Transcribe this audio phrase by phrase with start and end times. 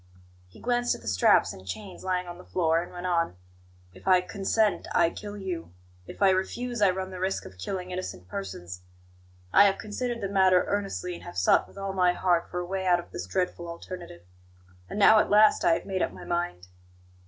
[0.47, 3.35] He glanced at the straps and chains lying on the floor, and went on:
[3.93, 5.73] "If I consent, I kill you;
[6.07, 8.81] if I refuse, I run the risk of killing innocent persons.
[9.53, 12.65] I have considered the matter earnestly, and have sought with all my heart for a
[12.65, 14.23] way out of this dreadful alternative.
[14.89, 16.65] And now at last I have made up my mind."